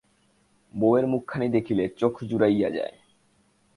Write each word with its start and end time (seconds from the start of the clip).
বউয়ের 0.73 1.05
মুখখানি 1.07 1.47
দেখিলে 1.49 1.83
চোখ 1.97 2.13
জুড়াইয়া 2.23 2.69
যায়। 2.69 2.95